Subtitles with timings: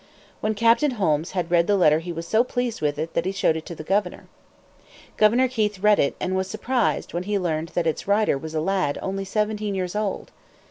[0.39, 3.31] When Captain Holmes had read the letter he was so pleased with it that he
[3.31, 4.25] showed it to the governor.
[5.15, 8.61] Governor Keith read it and was surprised when he learned that its writer was a
[8.61, 10.31] lad only seventeen years old.